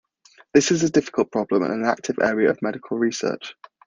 [0.55, 3.53] This is a difficult problem and an active area of medical research.